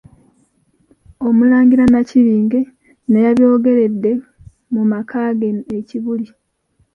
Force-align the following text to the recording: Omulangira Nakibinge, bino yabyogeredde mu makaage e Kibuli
Omulangira 1.27 1.83
Nakibinge, 1.89 2.59
bino 3.03 3.19
yabyogeredde 3.25 4.11
mu 4.73 4.81
makaage 4.91 5.49
e 5.79 5.79
Kibuli 5.87 6.27